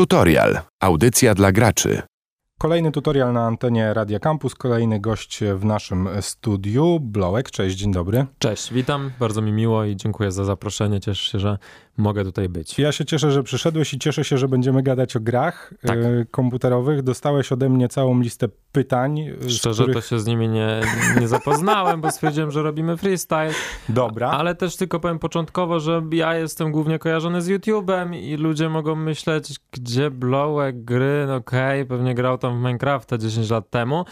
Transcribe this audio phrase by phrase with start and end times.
[0.00, 0.60] Tutorial.
[0.82, 2.02] Audycja dla graczy.
[2.58, 6.98] Kolejny tutorial na antenie Radia Campus, kolejny gość w naszym studiu.
[7.00, 8.26] Blołek, cześć, dzień dobry.
[8.38, 11.00] Cześć, witam, bardzo mi miło i dziękuję za zaproszenie.
[11.00, 11.58] Cieszę się, że
[12.00, 12.78] mogę tutaj być.
[12.78, 15.98] Ja się cieszę, że przyszedłeś i cieszę się, że będziemy gadać o grach Tak.
[15.98, 17.02] e, komputerowych.
[17.02, 19.20] Dostałeś ode mnie całą listę pytań.
[19.40, 20.04] z Szczerze których...
[20.04, 20.80] to się z nimi nie,
[21.20, 23.50] nie zapoznałem, bo stwierdziłem, że robimy freestyle,
[23.88, 24.30] Dobra.
[24.30, 28.94] ale też tylko powiem początkowo, że ja jestem głównie kojarzony z YouTube'em i ludzie mogą
[28.94, 34.04] myśleć, gdzie Blowek gry, no okej, pewnie grał tam w Minecrafta 10 lat temu,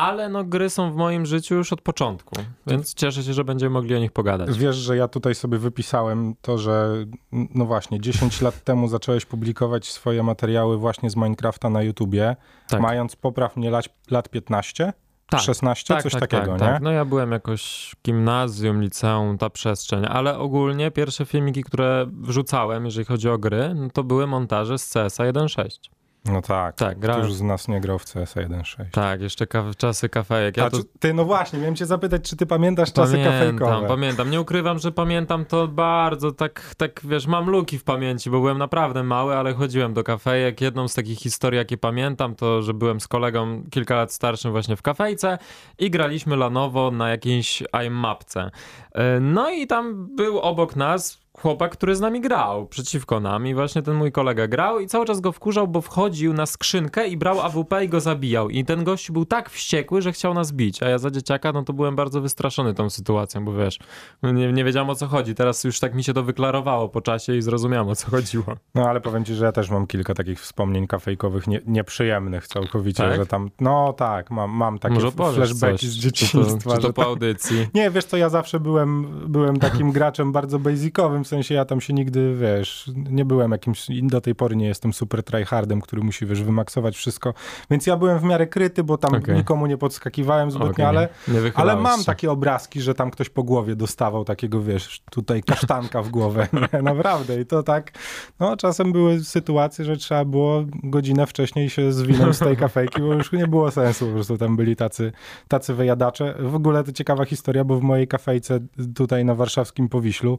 [0.00, 3.70] ale no gry są w moim życiu już od początku, więc cieszę się, że będziemy
[3.70, 4.58] mogli o nich pogadać.
[4.58, 6.94] Wiesz, że ja tutaj sobie wypisałem to, że
[7.32, 12.36] no właśnie, 10 lat temu zacząłeś publikować swoje materiały właśnie z Minecrafta na YouTubie,
[12.68, 12.80] Tak.
[12.80, 14.92] mając poprawnie lat, lat 15,
[15.28, 15.40] Tak.
[15.40, 16.58] 16, coś takiego, tak, nie?
[16.58, 16.82] Tak.
[16.82, 23.04] No ja byłem jakoś gimnazjum, liceum, ta przestrzeń, ale ogólnie pierwsze filmiki, które wrzucałem, jeżeli
[23.04, 25.90] chodzi o gry, no to były montaże z CSa 1.6.
[26.24, 26.76] No tak.
[26.76, 26.98] Tak.
[26.98, 28.84] Któż z nas nie grał w CS 1.6?
[28.92, 30.56] Tak, jeszcze ka- czasy kafejek.
[30.56, 33.88] Ja A to ty, no właśnie, miałem cię zapytać, czy ty pamiętasz czasy pamiętam, kafejkowe?
[33.88, 34.30] pamiętam.
[34.30, 38.58] Nie ukrywam, że pamiętam to bardzo, tak, tak wiesz, mam luki w pamięci, bo byłem
[38.58, 40.60] naprawdę mały, ale chodziłem do kafejek.
[40.60, 44.76] Jedną z takich historii, jakie pamiętam, to, że byłem z kolegą kilka lat starszym właśnie
[44.76, 45.38] w kafejce
[45.78, 48.50] i graliśmy lanowo na jakiejś iMapce.
[48.92, 53.54] E, No i tam był obok nas chłopak, który z nami grał, przeciwko nam i
[53.54, 57.16] właśnie ten mój kolega grał i cały czas go wkurzał, bo wchodził na skrzynkę i
[57.16, 60.82] brał AWP i go zabijał i ten gość był tak wściekły, że chciał nas bić,
[60.82, 63.78] a ja za dzieciaka no to byłem bardzo wystraszony tą sytuacją, bo wiesz,
[64.22, 67.00] no nie, nie wiedziałem o co chodzi, teraz już tak mi się to wyklarowało po
[67.00, 68.44] czasie i zrozumiałem o co chodziło.
[68.74, 73.02] No ale powiem ci, że ja też mam kilka takich wspomnień kafejkowych nie, nieprzyjemnych całkowicie,
[73.02, 73.16] Tak?
[73.16, 76.76] że tam, no tak, mam, mam takie Może flashbacki coś, z czy to, dzieciństwa.
[76.76, 77.66] czy to po audycji.
[77.74, 81.80] Nie, wiesz co, ja zawsze byłem, byłem takim graczem bardzo basicowym, w sensie ja tam
[81.80, 86.26] się nigdy, wiesz, nie byłem jakimś, do tej pory nie jestem super tryhardem, który musi,
[86.26, 87.34] wiesz, wymaksować wszystko,
[87.70, 89.36] więc ja byłem w miarę kryty, bo tam Okej.
[89.36, 92.06] nikomu nie podskakiwałem zbytnio, Okej, ale, nie ale mam się.
[92.06, 96.48] takie obrazki, że tam ktoś po głowie dostawał takiego, wiesz, tutaj kasztanka w głowę,
[96.82, 97.92] naprawdę i to tak,
[98.40, 103.14] no czasem były sytuacje, że trzeba było godzinę wcześniej się zwinąć z tej kafejki, bo
[103.14, 105.12] już nie było sensu, po prostu tam byli tacy,
[105.48, 106.34] tacy wyjadacze.
[106.38, 108.60] W ogóle to ciekawa historia, bo w mojej kafejce
[108.94, 110.38] tutaj na warszawskim Powiślu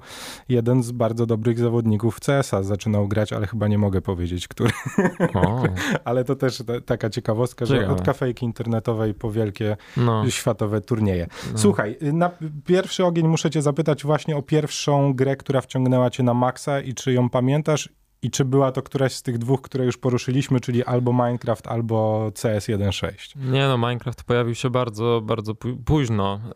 [0.50, 4.72] jeden z bardzo dobrych zawodników CS-a zaczynał grać, ale chyba nie mogę powiedzieć, który.
[6.06, 7.94] Ale to też ta, taka ciekawostka, że Ciekawe.
[7.94, 10.30] od kafejki internetowej po wielkie no.
[10.30, 11.28] światowe turnieje.
[11.56, 12.32] Słuchaj, na
[12.66, 16.94] pierwszy ogień muszę cię zapytać właśnie o pierwszą grę, która wciągnęła cię na maksa i
[16.94, 17.90] czy ją pamiętasz
[18.26, 22.32] i czy była to któraś z tych dwóch, które już poruszyliśmy, czyli albo Minecraft, albo
[22.34, 23.12] CS 1.6.
[23.52, 26.52] Nie no, Minecraft pojawił się bardzo, bardzo pó- późno e,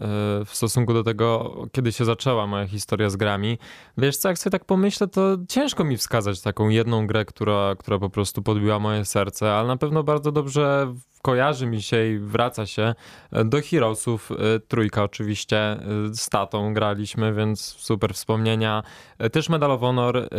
[0.46, 3.58] w stosunku do tego, kiedy się zaczęła moja historia z grami.
[3.98, 8.00] Wiesz co, jak sobie tak pomyślę, to ciężko mi wskazać taką jedną grę, która, która
[8.00, 12.66] po prostu podbiła moje serce, ale na pewno bardzo dobrze kojarzy mi się i wraca
[12.66, 12.96] się
[13.32, 14.32] e, do Heroesów.
[14.32, 15.80] e, Trójka oczywiście e,
[16.14, 18.84] z tatą graliśmy, więc super wspomnienia.
[19.32, 20.30] Też Medal of Honor,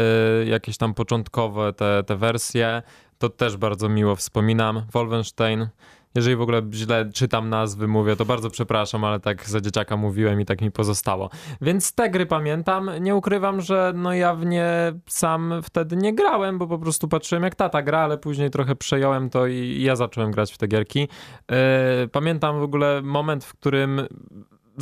[0.44, 2.82] jakieś tam początkowe te, te wersje,
[3.18, 4.82] to też bardzo miło wspominam.
[4.92, 5.68] Wolfenstein,
[6.14, 10.40] jeżeli w ogóle źle czytam nazwy, mówię, to bardzo przepraszam, ale tak za dzieciaka mówiłem
[10.40, 11.30] i tak mi pozostało.
[11.60, 12.90] Więc te gry pamiętam.
[13.00, 17.44] Nie ukrywam, że no ja w nie sam wtedy nie grałem, bo po prostu patrzyłem
[17.44, 21.00] jak tata gra, ale później trochę przejąłem to i ja zacząłem grać w te gierki.
[21.00, 24.00] Yy, Pamiętam w ogóle moment, w którym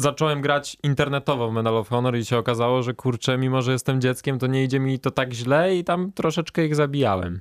[0.01, 4.01] zacząłem grać internetowo w Medal of Honor i się okazało, że kurczę, mimo że jestem
[4.01, 7.41] dzieckiem, to nie idzie mi to tak źle i tam troszeczkę ich zabijałem.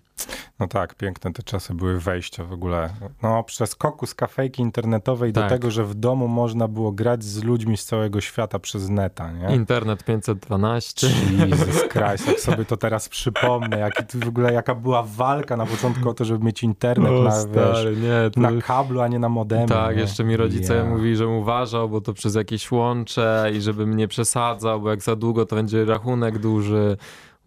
[0.59, 2.89] No tak, piękne te czasy były wejścia w ogóle.
[3.23, 5.49] No, przeskoku z kafejki internetowej do Tak.
[5.49, 9.55] tego, że w domu można było grać z ludźmi z całego świata przez neta, nie?
[9.55, 11.07] Internet 512.
[11.47, 16.09] Jesus Christ, jak sobie to teraz przypomnę, jak, w ogóle jaka była walka na początku
[16.09, 18.39] o to, żeby mieć internet O, na, stary, wiesz, nie, to...
[18.41, 19.67] na kablu, a nie na modemie.
[19.67, 20.01] Tak, nie?
[20.01, 20.85] jeszcze mi rodzice Ja.
[20.85, 25.15] mówili, że uważał, bo to przez jakieś łącze i żebym nie przesadzał, bo jak za
[25.15, 26.97] długo to będzie rachunek duży.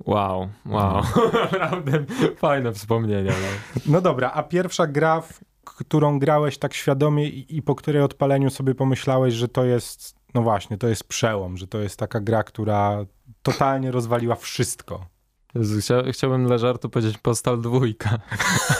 [0.06, 1.02] Wow, wow.
[1.52, 2.04] Naprawdę
[2.36, 3.32] fajne wspomnienia.
[3.32, 3.82] No.
[3.86, 8.50] No dobra, a pierwsza gra, w którą grałeś tak świadomie i, i po której odpaleniu
[8.50, 12.42] sobie pomyślałeś, że to jest, no właśnie, to jest przełom, że to jest taka gra,
[12.42, 13.04] która
[13.42, 15.06] totalnie rozwaliła wszystko.
[15.54, 18.18] Jezu, chcia, chciałbym dla żartu powiedzieć Postal dwójka,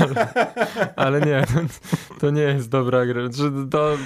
[0.00, 0.32] ale,
[0.96, 1.44] ale nie,
[2.20, 3.22] to, nie jest dobra gra.
[3.70, 3.96] To,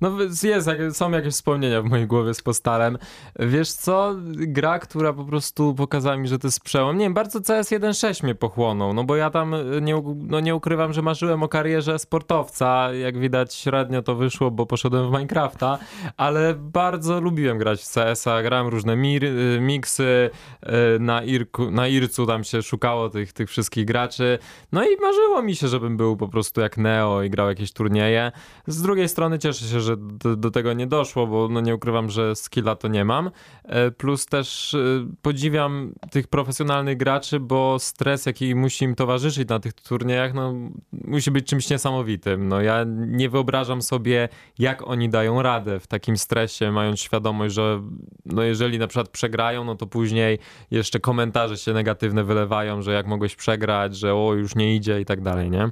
[0.00, 0.12] no
[0.42, 2.98] jest, są jakieś wspomnienia w mojej głowie z Postalem.
[3.38, 6.98] Wiesz co, gra, która po prostu pokazała mi, że to jest przełom.
[6.98, 10.54] Nie wiem, bardzo CS 1.6 mnie pochłonął, no bo ja tam y, nie, no nie
[10.54, 12.92] ukrywam, że marzyłem o karierze sportowca.
[12.94, 15.78] Jak widać średnio to wyszło, bo poszedłem w Minecrafta,
[16.16, 20.30] ale bardzo lubiłem grać w CS-a, grałem różne mir, y, miksy
[20.62, 20.68] y,
[21.00, 24.38] na, Irku, na Ircu księżycu tam się szukało tych, tych wszystkich graczy.
[24.72, 28.32] No i marzyło mi się, żebym był po prostu jak Neo i grał jakieś turnieje.
[28.66, 32.10] Z drugiej strony cieszę się, że do, do tego nie doszło, bo no nie ukrywam,
[32.10, 33.30] że skilla to nie mam.
[33.64, 34.78] E, plus też e,
[35.22, 40.54] podziwiam tych profesjonalnych graczy, bo stres, jaki musi im towarzyszyć na tych turniejach, no
[40.92, 42.48] musi być czymś niesamowitym.
[42.48, 44.28] No ja nie wyobrażam sobie,
[44.58, 47.82] jak oni dają radę w takim stresie, mając świadomość, że
[48.26, 50.38] no jeżeli na przykład przegrają, no to później
[50.70, 55.04] jeszcze komentarze się negatywne wylewają, że jak mogłeś przegrać, że o już nie idzie i
[55.04, 55.70] tak dalej, nie?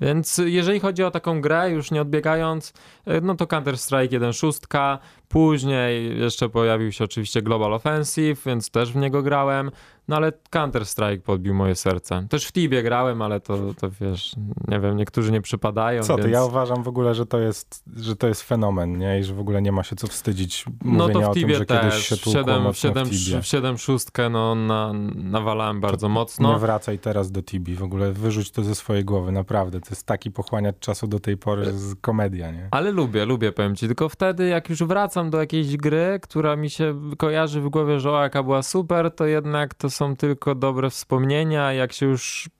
[0.00, 2.72] Więc jeżeli chodzi o taką grę, już nie odbiegając,
[3.06, 4.98] e, no to Counter-Strike 1.6,
[5.30, 9.70] później jeszcze pojawił się oczywiście Global Offensive, więc też w niego grałem.
[10.08, 12.26] No ale Counter-Strike podbił moje serce.
[12.30, 14.34] Też w Tibie grałem, ale to, to wiesz,
[14.68, 16.02] nie wiem, niektórzy nie przypadają.
[16.02, 16.26] Co więc...
[16.26, 19.20] ty, ja uważam w ogóle, że to jest, że to jest fenomen, nie?
[19.20, 21.58] I że w ogóle nie ma się co wstydzić no mówienia to w Tibie o
[21.58, 21.80] tym, że też.
[21.80, 23.42] kiedyś się tłukło 7, mocno 7, w Tibie.
[23.42, 26.58] w 7 szóstkę no, na, nawalałem bardzo Nie mocno.
[26.58, 29.80] wracaj teraz do Tibi, w ogóle wyrzuć to ze swojej głowy, naprawdę.
[29.80, 32.68] To jest taki pochłaniacz czasu do tej pory, że jest komedia, nie?
[32.70, 33.86] Ale lubię, lubię, powiem ci.
[33.86, 38.10] Tylko wtedy, jak już wracam do jakiejś gry, która mi się kojarzy w głowie, że
[38.10, 41.72] o, jaka była super, to jednak to są tylko dobre wspomnienia.
[41.72, 42.50] Jak się już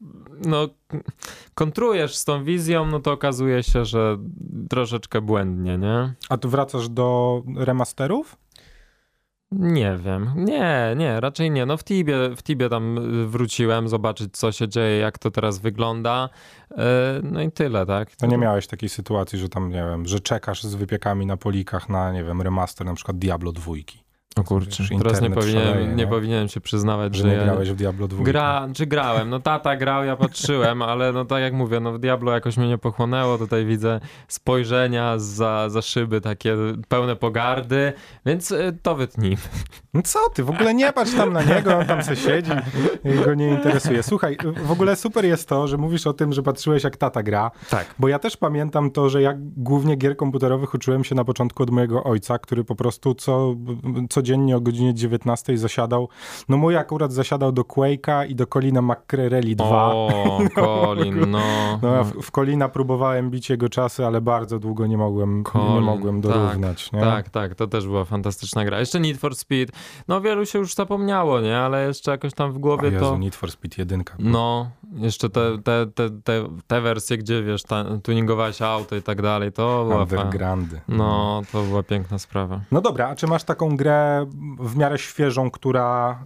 [0.46, 0.68] no,
[1.54, 4.18] kontrujesz z tą wizją, no to okazuje się, że
[4.68, 6.14] troszeczkę błędnie, nie?
[6.28, 8.36] A tu wracasz do remasterów?
[9.52, 10.32] Nie wiem.
[10.36, 11.66] Nie, nie, raczej nie.
[11.66, 12.98] No w Tibie, w Tibie tam
[13.28, 16.28] wróciłem zobaczyć, co się dzieje, jak to teraz wygląda.
[16.70, 18.16] E, No i tyle, tak?
[18.16, 21.88] To nie miałeś takiej sytuacji, że tam, nie wiem, że czekasz z wypiekami na polikach
[21.88, 23.72] na, nie wiem, remaster na przykład Diablo 2.
[24.36, 26.06] O kurczę, teraz nie powinienem, szaleje, nie nie?
[26.06, 27.44] powinienem się przyznawać, Że że nie ja...
[27.44, 28.24] grałeś w Diablo 2.
[28.24, 29.30] Gra, czy grałem?
[29.30, 32.68] No tata grał, ja patrzyłem, ale no tak jak mówię, no w Diablo jakoś mnie
[32.68, 33.38] nie pochłonęło.
[33.38, 36.56] Tutaj widzę spojrzenia za, za szyby takie
[36.88, 37.92] pełne pogardy,
[38.26, 39.36] więc y, to wytnij.
[39.94, 42.50] No co ty, w ogóle nie patrz tam na niego, on tam se siedzi
[43.04, 44.02] i go nie interesuje.
[44.02, 47.50] Słuchaj, w ogóle super jest to, że mówisz o tym, że patrzyłeś jak tata gra,
[47.70, 47.94] Tak.
[47.98, 51.70] bo ja też pamiętam to, że ja głównie gier komputerowych uczyłem się na początku od
[51.70, 53.54] mojego ojca, który po prostu co,
[54.20, 56.08] codziennie o godzinie 19 zasiadał,
[56.48, 59.94] no mój akurat zasiadał do Quake'a i do Colina McCrary 2.
[59.94, 61.40] O, Colin, no.
[61.82, 65.82] No, w, w Colina próbowałem bić jego czasy, ale bardzo długo nie mogłem, nie Colin,
[65.82, 66.92] mogłem dorównać.
[66.92, 67.00] nie?
[67.00, 68.80] Tak, tak, to też była fantastyczna gra.
[68.80, 69.72] Jeszcze Need for Speed.
[70.08, 71.58] No wielu się już zapomniało, nie?
[71.58, 73.18] Ale jeszcze jakoś tam w O głowie Jezu, to...
[73.18, 74.04] Need for Speed 1.
[74.18, 79.22] No, jeszcze te, te, te, te, te wersje, gdzie wiesz, ta, tuningowałeś auto i tak
[79.22, 80.00] dalej, to była.
[80.00, 80.80] Undergroundy.
[80.88, 82.60] No, to była piękna sprawa.
[82.72, 84.26] No dobra, a czy masz taką grę
[84.60, 86.18] w miarę świeżą, która,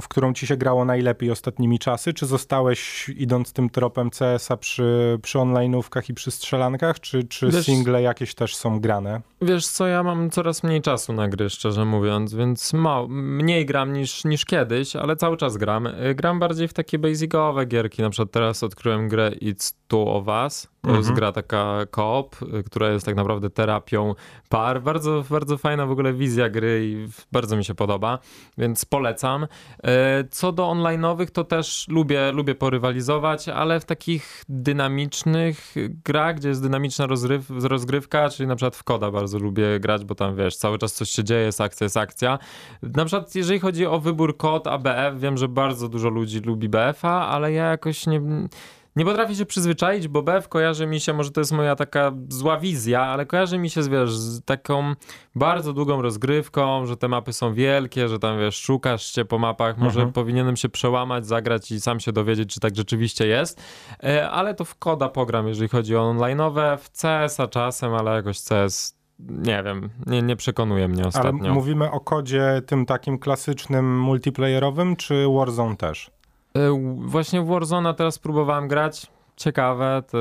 [0.00, 2.12] w którą ci się grało najlepiej ostatnimi czasy?
[2.12, 7.00] Czy zostałeś idąc tym tropem CS-a przy, przy online'ówkach i przy strzelankach?
[7.00, 9.20] Czy, czy Wiesz- single jakieś też są grane?
[9.42, 13.92] Wiesz co, ja mam coraz mniej czasu na gry, szczerze mówiąc, więc ma, mniej gram
[13.92, 15.88] niż, niż kiedyś, ale cały czas gram.
[16.14, 20.68] Gram bardziej w takie basicowe gierki, na przykład teraz odkryłem grę It's Two of Us.
[20.82, 21.16] To jest Mhm.
[21.16, 24.14] gra taka koop, która jest tak naprawdę terapią
[24.48, 24.82] par.
[24.82, 28.18] Bardzo, bardzo fajna w ogóle wizja gry i bardzo mi się podoba,
[28.58, 29.42] więc polecam.
[29.44, 29.48] Y,
[30.30, 36.62] Co do online'owych, to też lubię, lubię porywalizować, ale w takich dynamicznych grach, gdzie jest
[36.62, 40.78] dynamiczna rozryw, rozgrywka, czyli na przykład w Koda bardzo lubię grać, bo tam wiesz, cały
[40.78, 42.38] czas coś się dzieje, jest akcja, jest akcja.
[42.82, 47.28] Na przykład jeżeli chodzi o wybór kod ABF, wiem, że bardzo dużo ludzi lubi BF-a,
[47.28, 48.20] ale ja jakoś nie...
[48.96, 52.58] Nie potrafię się przyzwyczaić, bo BF kojarzy mi się, może to jest moja taka zła
[52.58, 54.94] wizja, ale kojarzy mi się, wiesz, z taką
[55.34, 59.78] bardzo długą rozgrywką, że te mapy są wielkie, że tam, wiesz, szukasz się po mapach,
[59.78, 60.12] może Mhm.
[60.12, 63.62] powinienem się przełamać, zagrać i sam się dowiedzieć, czy tak rzeczywiście jest,
[64.04, 68.40] E, ale to w koda pogram, jeżeli chodzi o online'owe, w CS-a czasem, ale jakoś
[68.40, 71.54] CS, nie wiem, nie, nie przekonuje mnie Ale ostatnio.
[71.54, 76.10] mówimy o kodzie tym takim klasycznym multiplayerowym, czy Warzone też?
[76.56, 79.06] E, Właśnie w Warzona teraz próbowałem grać.
[79.36, 80.18] Ciekawe, to,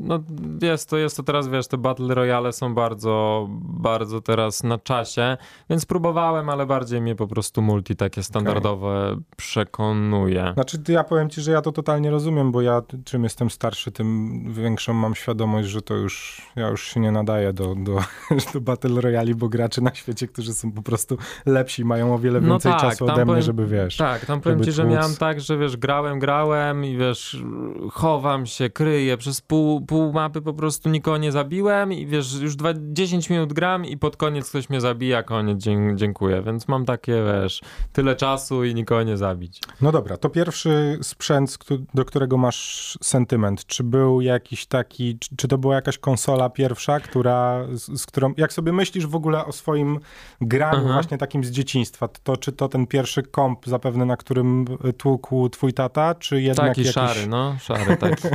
[0.00, 0.18] no
[0.62, 5.36] jest to, jest to teraz, wiesz, te Battle Royale są bardzo, bardzo teraz na czasie,
[5.70, 10.50] więc próbowałem, ale bardziej mnie po prostu multi takie standardowe przekonuje.
[10.54, 14.44] Znaczy, ja powiem ci, że ja to totalnie rozumiem, bo ja czym jestem starszy, tym
[14.54, 17.98] większą mam świadomość, że to już, ja już się nie nadaję do, do,
[18.54, 22.40] do Battle Royale, bo gracze na świecie, którzy są po prostu lepsi, mają o wiele
[22.40, 23.96] No więcej tak, czasu ode mnie, powiem- żeby wiesz.
[23.96, 24.94] Tak, tam powiem ci, że tłuc.
[24.94, 27.42] miałem tak, że wiesz, grałem, grałem i wiesz,
[27.92, 32.40] chowam się, kryję przez pół pół, pół mapy po prostu nikogo nie zabiłem i wiesz,
[32.40, 36.42] już dwa, 10 minut gram i pod koniec ktoś mnie zabija, koniec, dziękuję.
[36.42, 37.60] Więc mam takie, wiesz,
[37.92, 39.60] tyle czasu i nikogo nie zabić.
[39.80, 41.58] No dobra, to pierwszy sprzęt,
[41.94, 43.66] do którego masz sentyment.
[43.66, 48.52] Czy był jakiś taki, czy, to była jakaś konsola pierwsza, która, z, z, którą, jak
[48.52, 49.98] sobie myślisz w ogóle o swoim
[50.40, 50.92] graniu Aha.
[50.92, 54.64] właśnie takim z dzieciństwa, to czy to ten pierwszy komp zapewne, na którym
[54.98, 56.94] tłukł twój tata, czy jednak Taki jakiś...
[56.94, 58.28] szary, no, szary taki.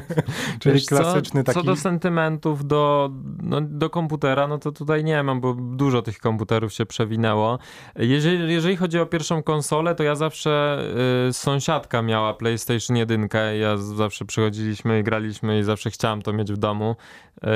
[0.59, 0.85] Czyli Wiesz,
[1.25, 1.59] klasyczny co, taki...
[1.59, 3.11] Co do sentymentów do,
[3.43, 7.59] no, do komputera, no to tutaj nie mam, bo dużo tych komputerów się przewinęło.
[7.95, 10.79] Jeżeli, jeżeli chodzi o pierwszą konsolę, to ja zawsze,
[11.29, 13.29] y, sąsiadka miała PlayStation 1,
[13.59, 16.95] ja zawsze przychodziliśmy i graliśmy i zawsze chciałam to mieć w domu.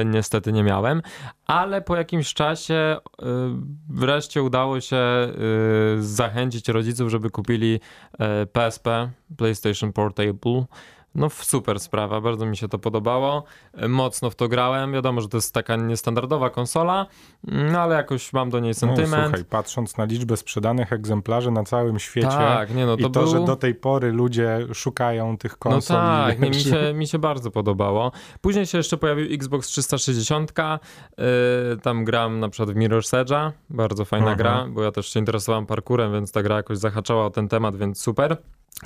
[0.02, 1.02] Y, niestety nie miałem,
[1.46, 3.26] ale po jakimś czasie y,
[3.90, 4.98] wreszcie udało się
[5.98, 7.80] y, zachęcić rodziców, żeby kupili
[8.54, 10.66] PSP, y, PlayStation Portable.
[11.16, 13.44] No super sprawa, bardzo mi się to podobało.
[13.88, 14.94] Mocno w to grałem.
[14.94, 17.06] Wiadomo, że to jest taka niestandardowa konsola,
[17.44, 19.12] no ale jakoś mam do niej no, sentyment.
[19.12, 23.12] No, słuchaj, patrząc na liczbę sprzedanych egzemplarzy na całym świecie tak, nie no, to i
[23.12, 23.28] to, był...
[23.28, 25.98] że do tej pory ludzie szukają tych konsol.
[25.98, 28.12] No tak, nie, mi, się, mi się bardzo podobało.
[28.42, 30.54] Później się jeszcze pojawił Xbox 360.
[31.18, 31.26] Yy,
[31.82, 33.52] tam gram na przykład w Mirror's Edge'a.
[33.70, 34.36] Bardzo fajna Aha.
[34.36, 37.78] gra, bo ja też się interesowałem parkurem, więc ta gra jakoś zahaczała o ten temat,
[37.78, 38.38] więc super.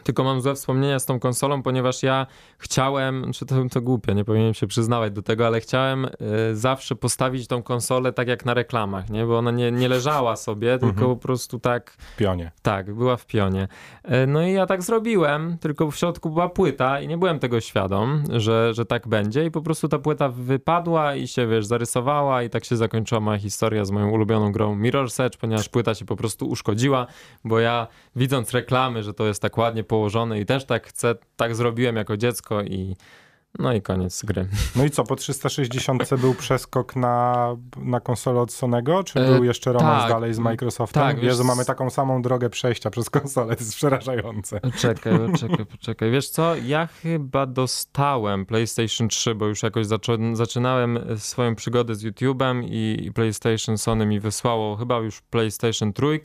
[0.04, 4.26] Tylko mam złe wspomnienia z tą konsolą, ponieważ ja chciałem, czy to, to głupie, nie
[4.26, 6.10] powinienem się przyznawać do tego, ale chciałem y,
[6.56, 9.26] zawsze postawić tą konsolę tak jak na reklamach, nie?
[9.26, 11.10] Bo ona nie, nie leżała sobie, tylko mhm.
[11.10, 11.96] po prostu tak...
[11.98, 12.52] W pionie.
[12.62, 13.68] Tak, była w pionie.
[14.06, 17.62] Y, no i ja tak zrobiłem, tylko w środku była płyta i nie byłem tego
[17.62, 22.44] świadom, że, że tak będzie i po prostu ta płyta wypadła i się, wiesz, zarysowała
[22.44, 26.06] i tak się zakończyła moja historia z moją ulubioną grą Mirror's Edge, ponieważ płyta się
[26.06, 27.08] po prostu uszkodziła,
[27.46, 31.56] bo ja widząc reklamy, że to jest tak ładnie położony i też tak chcę, tak
[31.56, 32.96] zrobiłem jako dziecko i
[33.60, 34.48] no i koniec gry.
[34.76, 37.48] No i co, po 360 był przeskok na,
[37.78, 41.04] na konsolę od Sonego, czy był e, jeszcze romans tak, dalej z Microsoftem?
[41.04, 44.60] Tak, Jezu, wiesz, mamy taką samą drogę przejścia przez konsolę, to jest przerażające.
[44.78, 46.12] Czekaj, czekaj, poczekaj.
[46.12, 49.88] Wiesz co, ja chyba dostałem PlayStation 3, bo już jakoś
[50.34, 56.20] zaczynałem swoją przygodę z YouTube'em i, i PlayStation Sony mi wysłało chyba już PlayStation 3,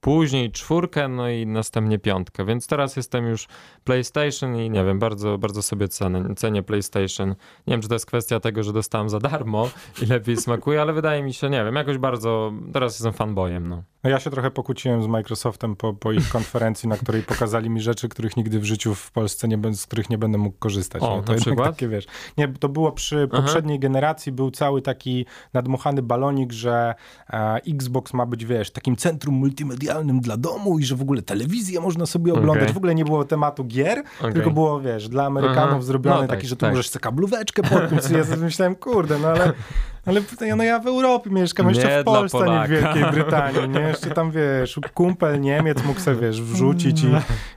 [0.00, 3.48] później czwórkę, no i następnie piątkę, więc teraz jestem już
[3.84, 7.28] PlayStation i nie wiem, bardzo, bardzo sobie cenię, cenię PlayStation.
[7.66, 9.70] Nie wiem, czy to jest kwestia tego, że dostałem za darmo
[10.02, 13.82] i lepiej smakuje, ale wydaje mi się, nie wiem, jakoś bardzo, teraz jestem fanboyem, no.
[14.06, 17.80] No ja się trochę pokłóciłem z Microsoftem po, po ich konferencji, na której pokazali mi
[17.80, 21.02] rzeczy, których nigdy w życiu w Polsce nie, z których nie będę mógł korzystać.
[21.02, 21.70] O, no, to na przykład?
[21.70, 22.06] Takie, wiesz,
[22.38, 23.42] nie, to było przy Aha.
[23.42, 26.94] poprzedniej generacji, był cały taki nadmuchany balonik, że
[27.30, 31.80] e, Xbox ma być, wiesz, takim centrum multimedialnym dla domu i że w ogóle telewizję
[31.80, 32.62] można sobie oglądać.
[32.62, 32.74] Okay.
[32.74, 34.32] W ogóle nie było tematu gier, okay.
[34.32, 35.82] tylko było, wiesz, dla Amerykanów Aha.
[35.82, 36.70] zrobione no, taki, tak, że tu tak.
[36.70, 38.10] możesz sobie kablóweczkę podpiąć.
[38.10, 39.52] ja myślałem, kurde, no ale
[40.06, 40.20] ale
[40.56, 43.80] no ja w Europie mieszkam, jeszcze nie w Polsce, nie w Wielkiej Brytanii, nie?
[43.80, 47.06] Jeszcze tam, wiesz, kumpel Niemiec mógł sobie, wiesz, wrzucić i,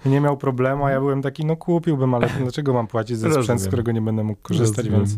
[0.05, 3.27] i nie miał problemu, a ja byłem taki, no kupiłbym, ale dlaczego mam płacić za
[3.27, 3.59] sprzęt, Rozumiem.
[3.59, 5.05] z którego nie będę mógł korzystać, Rozumiem.
[5.05, 5.17] więc...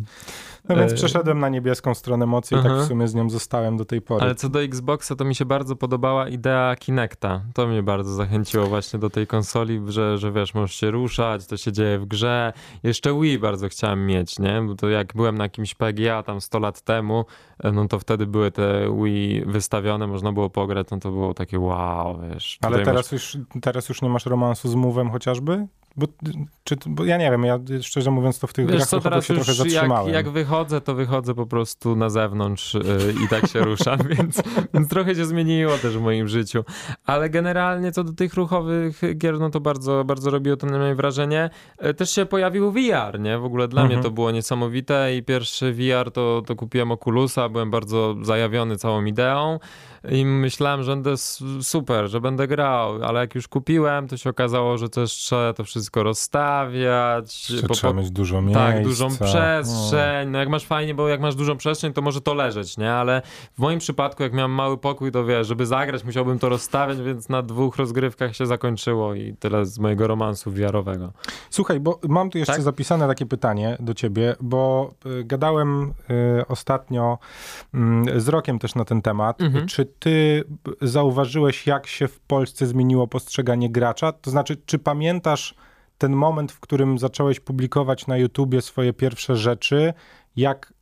[0.70, 3.78] No więc e, przeszedłem na niebieską stronę mocy i tak w sumie z nią zostałem
[3.78, 4.22] do tej pory.
[4.22, 7.42] Ale co do Xboxa, to mi się bardzo podobała idea Kinecta.
[7.54, 11.58] To mnie bardzo zachęciło właśnie do tej konsoli, że, że wiesz, możesz się ruszać, to
[11.58, 12.54] się dzieje w grze.
[12.84, 14.62] Jeszcze Wii bardzo chciałem mieć, nie?
[14.68, 17.26] Bo to jak byłem na jakimś PGA tam 100 lat temu,
[17.64, 21.60] e, no to wtedy były te Wii wystawione, można było pograć, no to było takie
[21.60, 22.58] wow, wiesz.
[22.62, 23.12] Ale teraz, masz...
[23.12, 25.68] już, teraz już nie masz romansu z Move'em chociażby?
[25.98, 26.08] Bo,
[26.64, 29.26] czy, bo ja nie wiem, ja szczerze mówiąc to w tych Wiesz grach co, teraz
[29.26, 30.14] się trochę zatrzymałem.
[30.14, 32.82] Jak, jak wychodzę, to wychodzę po prostu na zewnątrz yy,
[33.26, 34.44] i tak się ruszam, więc,
[34.74, 36.64] więc trochę się zmieniło też w moim życiu.
[37.06, 40.96] Ale generalnie co do tych ruchowych gier, no to bardzo, bardzo robiło to na mnie
[40.96, 41.50] wrażenie.
[41.82, 43.38] Yy, też się pojawił VR, nie?
[43.38, 44.00] W ogóle dla mhm.
[44.00, 49.06] mnie to było niesamowite i pierwszy VR to, to kupiłem Oculusa, byłem bardzo zajawiony całą
[49.06, 49.60] ideą
[50.10, 51.18] i myślałem, że będę
[51.62, 55.64] super, że będę grał, ale jak już kupiłem, to się okazało, że też trzeba to
[55.64, 57.52] wszystko rozstawiać.
[57.72, 58.72] Trzeba mieć dużo miejsca.
[58.72, 60.30] Tak, dużą przestrzeń.
[60.30, 62.94] No jak masz fajnie, bo jak masz dużą przestrzeń, to może to leżeć, nie?
[62.94, 63.22] Ale
[63.54, 67.30] w moim przypadku, jak miałem mały pokój, to wiesz, żeby zagrać, musiałbym to rozstawiać, więc
[67.30, 71.14] na dwóch rozgrywkach się zakończyło i tyle z mojego romansu wiarowego.
[71.50, 72.62] Słuchaj, bo mam tu jeszcze tak?
[72.62, 75.94] zapisane takie pytanie do ciebie, bo y, gadałem
[76.40, 77.18] y, ostatnio
[78.16, 79.42] y, z Rokiem też na ten temat.
[79.42, 79.68] Mhm.
[79.68, 80.44] Czy ty
[80.82, 84.12] zauważyłeś, jak się w Polsce zmieniło postrzeganie gracza?
[84.12, 85.56] To znaczy, czy pamiętasz
[85.98, 89.94] ten moment, w którym zacząłeś publikować na YouTubie swoje pierwsze rzeczy?
[90.36, 90.74] Jak,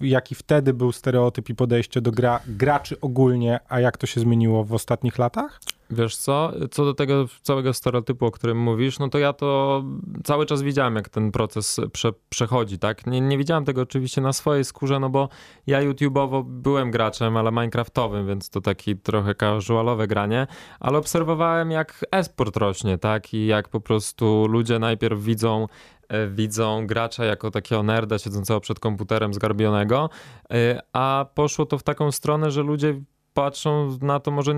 [0.00, 4.64] jaki wtedy był stereotyp i podejście do gra, graczy ogólnie, a jak to się zmieniło
[4.64, 5.60] w ostatnich latach?
[5.90, 9.82] Wiesz co, co do tego całego stereotypu, o którym mówisz, no to ja to
[10.24, 13.06] cały czas widziałem, jak ten proces prze, przechodzi, tak?
[13.06, 15.28] Nie, nie widziałem tego oczywiście na swojej skórze, no bo
[15.66, 20.46] ja YouTube'owo byłem graczem, ale Minecraftowym, więc to taki trochę casualowe granie,
[20.80, 23.34] ale obserwowałem jak esport rośnie, tak?
[23.34, 25.66] I jak po prostu ludzie najpierw widzą
[26.08, 30.10] e, widzą gracza jako takiego nerda siedzącego przed komputerem zgarbionego,
[30.50, 33.00] e, a poszło to w taką stronę, że ludzie
[33.34, 34.54] patrzą na to może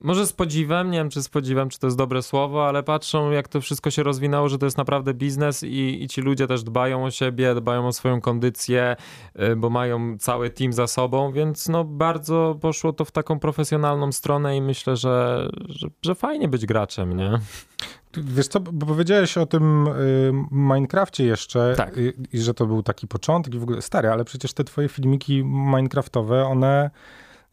[0.00, 3.30] może z podziwem, nie wiem czy z podziwem, czy to jest dobre słowo, ale patrzą
[3.30, 6.62] jak to wszystko się rozwinęło, że to jest naprawdę biznes i, i ci ludzie też
[6.62, 8.96] dbają o siebie, dbają o swoją kondycję,
[9.40, 14.12] y, bo mają cały team za sobą, więc no bardzo poszło to w taką profesjonalną
[14.12, 17.38] stronę i myślę, że, że, że fajnie być graczem, nie?
[18.16, 21.96] Wiesz co, bo powiedziałeś o tym y, Minecrafcie jeszcze tak.
[21.96, 24.88] i, i że to był taki początek i w ogóle stary, ale przecież te twoje
[24.88, 26.90] filmiki Minecraftowe, one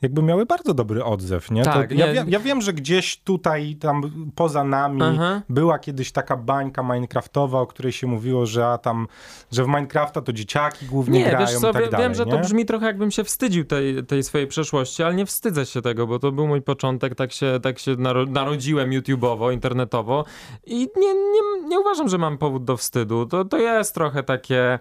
[0.06, 1.64] jakby miały bardzo dobry odzew, nie?
[1.64, 2.14] Tak, ja, nie.
[2.14, 4.02] Wiem, ja wiem, że gdzieś tutaj, tam
[4.36, 5.42] poza nami Aha.
[5.50, 9.08] była kiedyś taka bańka minecraftowa, o której się mówiło, że a tam,
[9.52, 12.16] że w Minecrafta to dzieciaki głównie Nie, grają wiesz co, i tak wie- dalej, wiem,
[12.16, 12.32] że nie?
[12.32, 16.08] to brzmi trochę jakbym się wstydził tej, tej swojej przeszłości, ale nie wstydzę się tego,
[16.08, 20.26] bo to był mój początek, tak się, tak się naro- narodziłem YouTube'owo, internetowo
[20.66, 23.26] i nie, nie, nie uważam, że mam powód do wstydu.
[23.26, 24.80] To, to jest trochę takie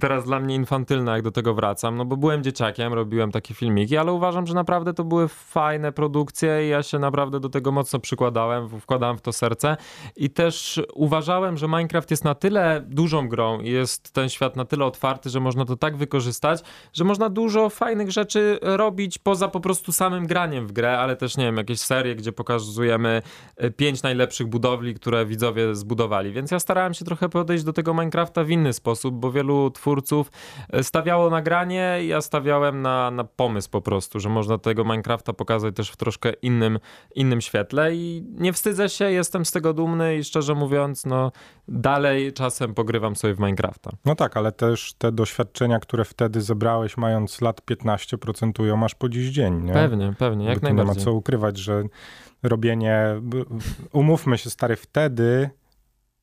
[0.00, 3.96] teraz dla mnie infantylne, jak do tego wracam, no bo byłem dzieciakiem, robiłem takie filmiki,
[3.96, 7.98] ale uważam, że naprawdę to były fajne produkcje i ja się naprawdę do tego mocno
[7.98, 9.76] przykładałem, wkładałem w to serce
[10.16, 14.64] i też uważałem, że Minecraft jest na tyle dużą grą i jest ten świat na
[14.64, 16.60] tyle otwarty, że można to tak wykorzystać,
[16.92, 21.36] że można dużo fajnych rzeczy robić poza po prostu samym graniem w grę, ale też
[21.36, 23.22] nie wiem, jakieś serie, gdzie pokazujemy
[23.56, 26.32] e, pięć najlepszych budowli, które widzowie zbudowali.
[26.32, 30.30] Więc ja starałem się trochę podejść do tego Minecrafta w inny sposób, bo wielu twórców
[30.72, 35.32] e, stawiało na granie, ja stawiałem na, na pomysł po prostu, że można tego Minecrafta
[35.32, 36.78] pokazać też w troszkę innym,
[37.14, 41.32] innym świetle i nie wstydzę się, jestem z tego dumny i szczerze mówiąc, no
[41.68, 43.90] dalej czasem pogrywam sobie w Minecrafta.
[44.04, 49.08] No tak, ale też te doświadczenia, które wtedy zebrałeś, mając lat 15, procentują aż po
[49.08, 49.72] dziś dzień, nie?
[49.72, 51.04] Pewnie, pewnie, jak Bo tu nie ma najbardziej.
[51.04, 51.82] co ukrywać, że
[52.42, 53.20] robienie,
[53.92, 55.50] umówmy się stary, wtedy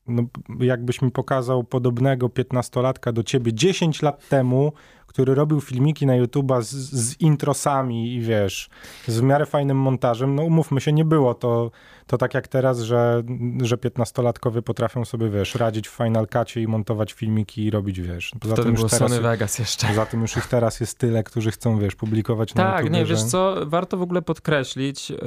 [0.07, 0.23] no,
[0.59, 4.73] jakbyś mi pokazał podobnego 15-latka do ciebie 10 lat temu,
[5.07, 8.69] który robił filmiki na YouTube'a z, z introsami i wiesz,
[9.07, 11.71] z w miarę fajnym montażem, no umówmy się, nie było to,
[12.07, 13.23] to tak jak teraz, że,
[13.61, 18.31] że 15-latkowie potrafią sobie, wiesz, radzić w Final Cutie i montować filmiki i robić, wiesz.
[18.39, 19.87] Poza Wtedy tym było już teraz, Sony Vegas jeszcze.
[19.87, 22.93] poza tym już ich teraz jest tyle, którzy chcą, wiesz, publikować na Tak, YouTube.
[22.93, 23.25] nie, wiesz że...
[23.25, 25.17] co, warto w ogóle podkreślić, yy,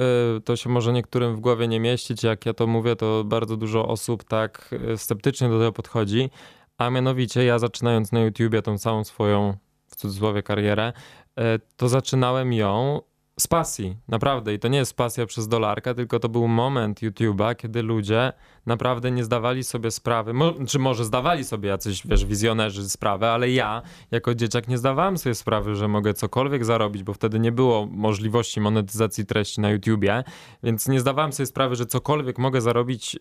[0.45, 3.87] to się może niektórym w głowie nie mieścić, jak ja to mówię, to bardzo dużo
[3.87, 6.29] osób tak yy, sceptycznie do tego podchodzi,
[6.77, 9.57] a mianowicie ja zaczynając na YouTubie tą całą swoją,
[10.01, 10.93] cudzysłowie, karierę,
[11.37, 11.43] yy,
[11.77, 13.01] to zaczynałem ją
[13.39, 14.53] z pasji, naprawdę.
[14.53, 18.33] I to nie jest pasja przez dolarkę, tylko to był moment YouTube'a, kiedy ludzie
[18.65, 23.49] naprawdę nie zdawali sobie sprawy, mo- czy może zdawali sobie jacyś, wiesz, wizjonerzy sprawę, ale
[23.49, 27.87] ja jako dzieciak nie zdawałem sobie sprawy, że mogę cokolwiek zarobić, bo wtedy nie było
[27.91, 30.23] możliwości monetyzacji treści na YouTubie,
[30.63, 33.19] więc nie zdawałem sobie sprawy, że cokolwiek mogę zarobić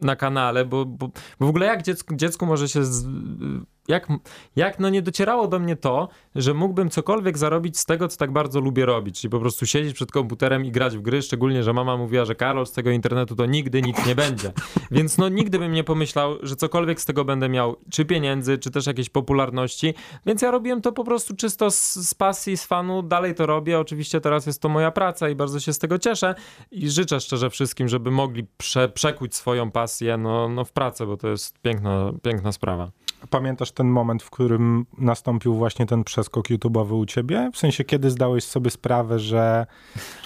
[0.00, 1.08] na kanale, bo, bo,
[1.40, 2.84] bo w ogóle jak dziecku, dziecku może się.
[2.84, 3.06] Z,
[3.88, 4.08] jak,
[4.56, 8.32] jak no nie docierało do mnie to, że mógłbym cokolwiek zarobić z tego, co tak
[8.32, 11.72] bardzo lubię robić, czyli po prostu siedzieć przed komputerem i grać w gry, szczególnie, że
[11.72, 14.52] mama mówiła, że Karol z tego internetu to nigdy nic nie będzie.
[14.90, 18.70] Więc no nigdy bym nie pomyślał, że cokolwiek z tego będę miał, czy pieniędzy, czy
[18.70, 19.94] też jakiejś popularności,
[20.26, 23.78] więc ja robiłem to po prostu czysto z, z pasji, z fanu, dalej to robię,
[23.78, 26.34] oczywiście teraz jest to moja praca i bardzo się z tego cieszę.
[26.70, 31.16] I życzę szczerze wszystkim, żeby mogli prze, przekuć swoją pasję no, no w pracę, bo
[31.16, 32.90] to jest piękna, piękna sprawa.
[33.30, 37.50] Pamiętasz ten moment, w którym nastąpił właśnie ten przeskok YouTube'owy u ciebie?
[37.52, 39.66] W sensie, kiedy zdałeś sobie sprawę, że,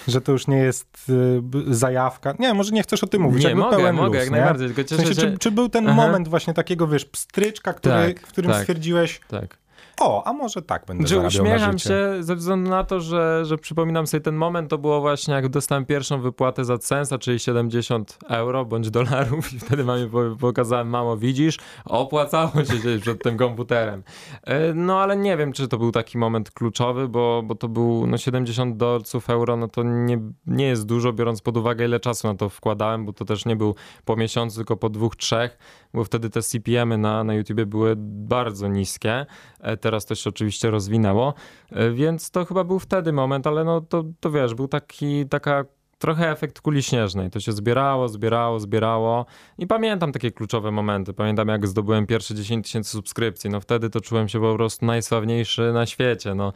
[0.09, 2.35] że to już nie jest y, zajawka?
[2.39, 3.45] Nie, może nie chcesz o tym mówić.
[3.45, 4.31] Nie, mogę, pełen mogę, luz, jak nie?
[4.31, 5.33] najbardziej, tylko W cieszę sensie, się...
[5.33, 5.97] czy, czy był ten Aha.
[5.97, 8.61] moment właśnie takiego, wiesz, pstryczka, który, Tak, w którym tak.
[8.61, 9.59] stwierdziłeś, Tak.
[10.01, 11.89] O, a może tak będę Że zarabiał na uśmiecham życie.
[11.89, 15.49] się ze względu na to, że, że przypominam sobie ten moment, to było właśnie jak
[15.49, 20.89] dostałem pierwszą wypłatę za Censa, czyli 70 euro bądź dolarów i wtedy mamie po- pokazałem,
[20.89, 24.03] mamo widzisz, opłacało się siedzieć przed tym komputerem.
[24.45, 28.07] E, No ale nie wiem, czy to był taki moment kluczowy, bo, bo to był
[28.07, 32.29] no 70 dolców, euro, no to nie, nie jest dużo, biorąc pod uwagę ile czasu
[32.29, 35.59] na to wkładałem, bo to też nie był po miesiącu, tylko po dwóch, trzech,
[35.95, 39.27] bo wtedy te CPM-y na, na YouTubie były bardzo niskie.
[39.61, 41.35] E, Teraz to się oczywiście rozwinęło,
[41.71, 45.65] E, więc to chyba był wtedy moment, ale no to, to wiesz, był taki, taka
[46.01, 47.31] trochę efekt kuli śnieżnej.
[47.31, 49.27] To się zbierało, zbierało, zbierało
[49.59, 51.15] i pamiętam takie kluczowe momenty.
[51.15, 53.51] Pamiętam jak zdobyłem pierwsze 10 tysięcy subskrypcji.
[53.51, 56.35] No wtedy to czułem się po prostu najsławniejszy na świecie.
[56.35, 56.53] No, e,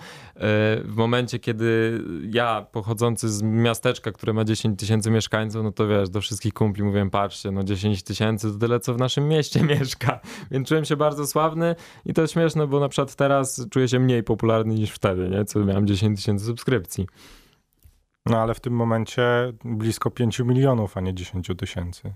[0.85, 6.11] w momencie, kiedy ja pochodzący z miasteczka, które ma 10 tysięcy mieszkańców, no to wiesz,
[6.11, 10.21] do wszystkich kumpli mówiłem, patrzcie, no 10 tysięcy to tyle, co w naszym mieście mieszka.
[10.51, 11.75] Więc czułem się bardzo sławny
[12.07, 15.45] i to śmieszne, bo na przykład teraz czuję się mniej popularny niż wtedy, nie?
[15.45, 17.07] co miałem 10 tysięcy subskrypcji.
[18.27, 22.15] No ale w tym momencie blisko 5 milionów, a nie 10 tysięcy.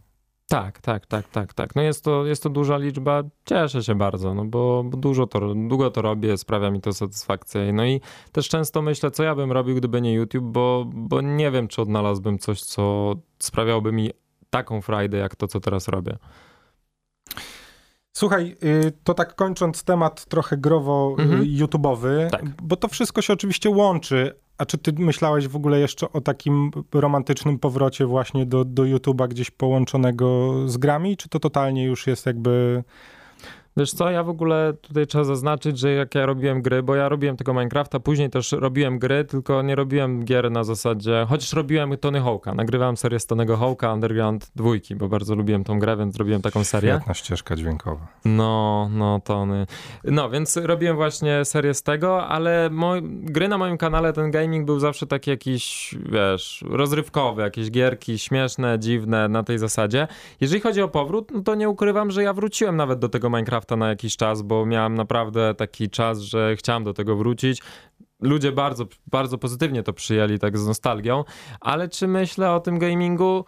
[0.48, 1.74] Tak, tak, tak, tak, tak.
[1.74, 3.22] No jest to, jest to duża liczba.
[3.44, 7.72] Cieszę się bardzo, no bo, dużo to, długo to robię, sprawia mi to satysfakcję.
[7.72, 8.00] No i
[8.32, 11.82] też często myślę, co ja bym robił, gdyby nie YouTube, bo, bo nie wiem, czy
[11.82, 14.10] odnalazłbym coś, co sprawiałoby mi
[14.50, 16.16] taką frajdę, jak to, co teraz robię.
[18.18, 21.42] Słuchaj, y, to tak kończąc temat trochę growo y, mhm.
[21.42, 22.44] YouTube'owy, tak.
[22.62, 24.34] bo to wszystko się oczywiście łączy.
[24.58, 29.28] A czy ty myślałeś w ogóle jeszcze o takim romantycznym powrocie właśnie do, do YouTube'a
[29.28, 32.84] gdzieś połączonego z grami, czy to totalnie już jest jakby
[33.78, 37.08] Wiesz co, ja w ogóle tutaj trzeba zaznaczyć, że jak ja robiłem gry, bo ja
[37.08, 41.96] robiłem tego Minecrafta, później też robiłem gry, tylko nie robiłem gier na zasadzie, chociaż robiłem
[41.96, 46.16] Tony Hawk'a, nagrywałem serię z Tonego Hawk'a Underground dwójki, bo bardzo lubiłem tą grę, więc
[46.16, 46.94] robiłem taką serię.
[46.96, 48.06] Świetna ścieżka dźwiękowa.
[48.24, 49.66] No, no Tony.
[50.04, 54.66] No, więc robiłem właśnie serię z tego, ale moj, gry na moim kanale, ten gaming
[54.66, 60.08] był zawsze taki jakiś, wiesz, rozrywkowy, jakieś gierki śmieszne, dziwne, na tej zasadzie.
[60.40, 63.67] Jeżeli chodzi o powrót, no to nie ukrywam, że ja wróciłem nawet do tego Minecrafta
[63.68, 67.62] Minecrafta na jakiś czas, bo miałem naprawdę taki czas, że chciałem do tego wrócić
[68.20, 71.24] ludzie bardzo, bardzo pozytywnie to przyjęli, tak z nostalgią,
[71.60, 73.44] ale czy myślę o tym gamingu?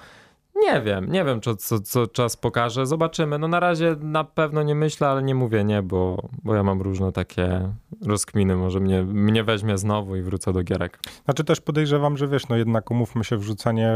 [0.56, 2.86] Nie wiem, nie wiem, co, co, co, czas pokaże.
[2.86, 3.38] Zobaczymy.
[3.38, 6.82] No na razie na pewno nie myślę, ale nie mówię nie, bo, bo ja mam
[6.82, 7.72] różne takie
[8.06, 8.56] rozkminy.
[8.56, 10.98] Może mnie, mnie weźmie znowu i wrócę do gierek.
[11.24, 13.92] Znaczy też podejrzewam, że wiesz, no jednak umówmy się, wrzucanie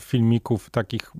[0.00, 1.12] filmików takich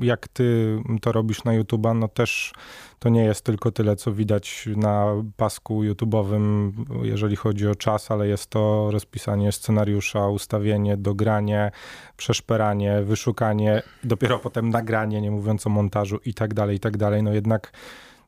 [0.00, 2.52] jak ty to robisz na YouTube'a, no też
[3.00, 8.28] to nie jest tylko tyle, co widać na pasku YouTube'owym, jeżeli chodzi o czas, ale
[8.28, 11.70] jest to rozpisanie scenariusza, ustawienie, dogranie,
[12.16, 17.22] przeszperanie, wyszukanie, dopiero potem nagranie, nie mówiąc o montażu i tak dalej, i tak dalej.
[17.22, 17.72] No jednak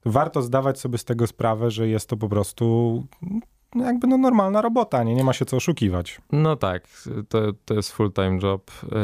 [0.05, 3.07] warto zdawać sobie z tego sprawę, że jest to po prostu
[3.75, 5.15] jakby no normalna robota, nie?
[5.15, 6.21] nie ma się co oszukiwać.
[6.33, 6.83] No tak,
[7.29, 8.71] to, to jest full-time job.
[8.83, 8.97] E,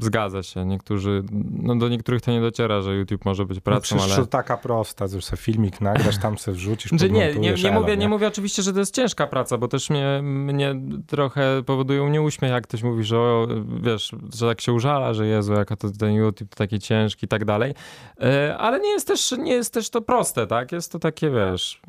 [0.00, 0.64] zgadza się.
[0.64, 4.26] Niektórzy, no do niektórych to nie dociera, że YouTube może być pracą, no ale...
[4.26, 7.96] taka prosta, że sobie filmik nagrasz, tam sobie wrzucisz, znaczy, nie, nie, nie, mówię, nie?
[7.96, 10.74] nie mówię oczywiście, że to jest ciężka praca, bo też mnie, mnie
[11.06, 13.46] trochę powoduje mnie uśmiech, jak ktoś mówi, że o,
[13.82, 17.28] wiesz, że tak się użala, że Jezu, jaka to ten YouTube to taki ciężki i
[17.28, 17.74] tak dalej.
[18.20, 20.72] E, ale nie jest też, nie jest też to proste, tak?
[20.72, 21.80] Jest to takie, wiesz...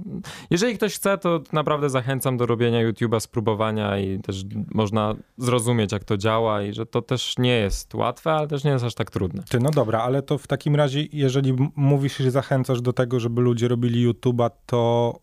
[0.50, 5.92] Jeżeli ktoś chce, to naprawdę zachęcam zachęcam do robienia YouTube'a, spróbowania i też można zrozumieć,
[5.92, 8.96] jak to działa i że to też nie jest łatwe, ale też nie jest aż
[8.96, 9.44] tak trudne.
[9.50, 13.42] Ty, no dobra, ale to w takim razie, jeżeli mówisz, że zachęcasz do tego, żeby
[13.42, 15.14] ludzie robili YouTube'a, to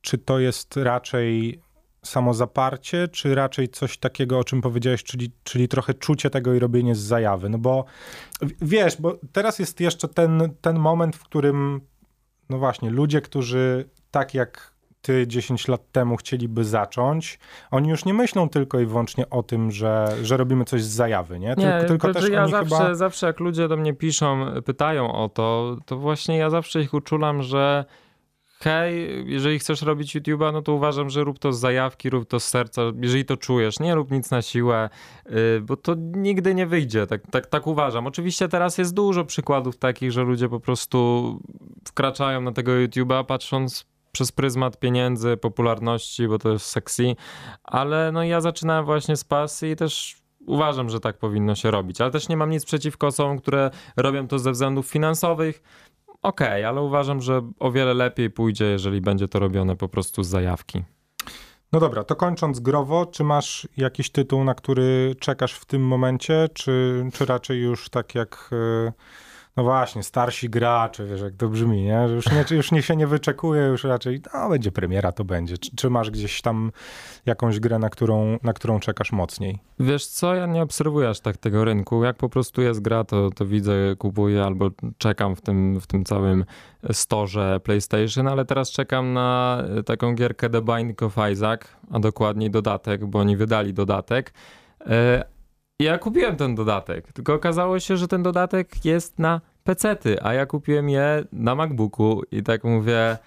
[0.00, 1.60] czy to jest raczej
[2.04, 6.94] samozaparcie, czy raczej coś takiego, o czym powiedziałeś, czyli, czyli trochę czucie tego i robienie
[6.94, 7.48] z zajawy?
[7.48, 7.84] No bo
[8.62, 11.80] wiesz, bo teraz jest jeszcze ten, ten moment, w którym
[12.50, 14.71] no właśnie, ludzie, którzy tak jak
[15.02, 17.38] ty 10 lat temu chcieliby zacząć,
[17.70, 21.38] oni już nie myślą tylko i wyłącznie o tym, że, że robimy coś z zajawy,
[21.38, 21.56] nie?
[21.56, 22.94] Tylko, nie, tylko też ja zawsze, chyba...
[22.94, 27.42] zawsze jak ludzie do mnie piszą, pytają o to, to właśnie ja zawsze ich uczulam,
[27.42, 27.84] że
[28.62, 32.40] hej, jeżeli chcesz robić YouTube'a, no to uważam, że rób to z zajawki, rób to
[32.40, 34.90] z serca, jeżeli to czujesz, nie rób nic na siłę,
[35.26, 38.06] y, bo to nigdy nie wyjdzie, tak, tak, tak uważam.
[38.06, 41.38] Oczywiście teraz jest dużo przykładów takich, że ludzie po prostu
[41.88, 47.16] wkraczają na tego YouTube'a patrząc przez pryzmat pieniędzy, popularności, bo to jest sexy,
[47.64, 52.00] ale no ja zaczynałem właśnie z pasji i też uważam, że tak powinno się robić,
[52.00, 55.62] ale też nie mam nic przeciwko osobom, które robią to ze względów finansowych.
[56.22, 60.22] Okej, okay, ale uważam, że o wiele lepiej pójdzie, jeżeli będzie to robione po prostu
[60.22, 60.82] z zajawki.
[61.72, 66.48] No dobra, to kończąc growo, czy masz jakiś tytuł, na który czekasz w tym momencie,
[66.54, 68.50] czy, czy raczej już tak jak...
[68.52, 68.92] Yy
[69.56, 72.08] no właśnie, starsi gracze, wiesz, jak to brzmi, nie?
[72.08, 75.58] Że już, nie, już nie się nie wyczekuje, już raczej, no będzie premiera, to będzie.
[75.58, 76.72] Czy, czy, masz gdzieś tam
[77.26, 79.58] jakąś grę, na którą, na którą czekasz mocniej?
[79.80, 82.04] Wiesz co, ja nie obserwuję aż tak tego rynku.
[82.04, 86.04] Jak po prostu jest gra, to, to widzę, kupuję albo czekam w tym, w tym
[86.04, 86.44] całym
[86.92, 91.60] storze PlayStation, ale teraz czekam na taką gierkę The Binding of Isaac,
[91.90, 94.32] a dokładniej dodatek, bo oni wydali dodatek.
[95.82, 100.34] E, ja kupiłem ten dodatek, tylko okazało się, że ten dodatek jest na pecety, a
[100.34, 103.18] ja kupiłem je na MacBooku i tak mówię,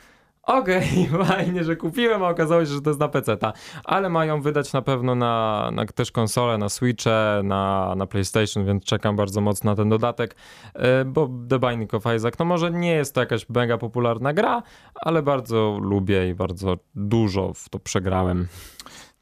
[0.43, 3.53] okej, okay, fajnie, że kupiłem, a okazało się, że to jest na PC-ta.
[3.83, 8.83] Ale mają wydać na pewno na, na też konsole, na Switche, na, na PlayStation, więc
[8.83, 10.35] czekam bardzo mocno na ten dodatek,
[10.73, 14.63] e, bo The Binding of Isaac, no może nie jest to jakaś mega popularna gra,
[14.95, 18.47] ale bardzo lubię i bardzo dużo w to przegrałem.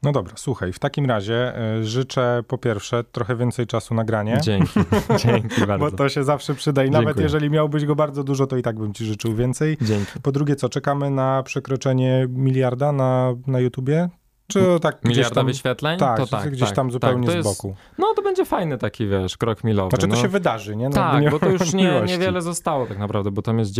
[0.04, 4.38] No dobra, słuchaj, w takim razie y, życzę po pierwsze trochę więcej czasu na granie.
[4.42, 4.80] Dzięki,
[5.24, 5.90] dzięki bardzo.
[5.90, 7.06] Bo to się zawsze przyda i Dziękuję.
[7.06, 9.78] nawet jeżeli miałbyś go bardzo dużo, to i tak bym ci życzył więcej.
[9.82, 10.20] Dzięki.
[10.22, 14.08] Po drugie, co, czekamy na przekroczenie miliarda na, na YouTubie?
[14.46, 15.46] Czy tak gdzieś Miliarda tam...
[15.46, 15.98] wyświetleń?
[15.98, 17.76] Tak, to tak, gdzieś tak, tam zupełnie tak, z jest- boku.
[17.98, 19.90] No to będzie fajny taki, wiesz, krok milowy.
[19.90, 20.22] Znaczy to no.
[20.22, 20.88] się wydarzy, nie?
[20.88, 23.72] No, Tak, nie bo to już nie, niewiele zostało tak naprawdę, bo tam jest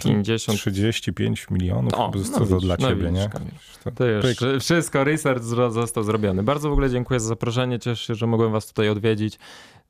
[0.00, 0.58] 950.
[0.58, 3.28] 35 milionów, O, to jest no co to widzisz, dla no ciebie, widzisz, nie?
[3.28, 3.50] Kamil.
[3.84, 6.42] To- To już wszystko, research został zrobiony.
[6.42, 9.38] Bardzo w ogóle dziękuję za zaproszenie, cieszę się, że mogłem was tutaj odwiedzić,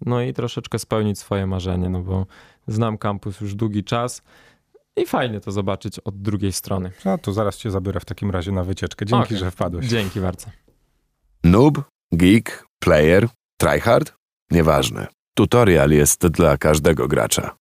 [0.07, 2.27] no i troszeczkę spełnić swoje marzenie, no bo
[2.67, 4.23] znam kampus już długi czas
[4.97, 6.93] i fajnie to zobaczyć od drugiej strony.
[7.05, 9.07] No to zaraz cię zabiorę w takim razie na wycieczkę.
[9.07, 9.39] Dzięki, Okej.
[9.39, 9.87] że wpadłeś.
[9.87, 10.47] Dzięki bardzo.
[11.45, 11.79] Noob,
[12.13, 13.29] geek, player,
[13.61, 14.13] tryhard?
[14.51, 15.07] Nieważne.
[15.37, 17.57] Tutorial jest dla każdego gracza.